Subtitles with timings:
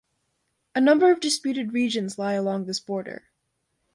[0.73, 3.25] A number of disputed regions lie along this border.